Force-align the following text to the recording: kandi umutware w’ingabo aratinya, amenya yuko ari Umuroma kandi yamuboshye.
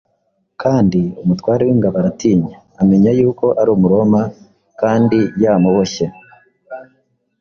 kandi 0.61 0.99
umutware 1.21 1.61
w’ingabo 1.67 1.95
aratinya, 2.01 2.55
amenya 2.81 3.11
yuko 3.19 3.45
ari 3.59 3.69
Umuroma 3.75 4.21
kandi 4.81 5.19
yamuboshye. 5.41 6.05